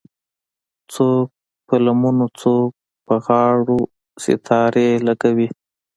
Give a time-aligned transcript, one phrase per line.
[0.93, 1.27] څوک
[1.67, 2.69] په لمنو څوک
[3.07, 3.79] په غاړو
[4.23, 5.47] ستارې لګوي